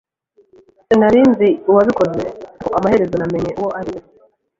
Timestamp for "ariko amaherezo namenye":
2.49-3.51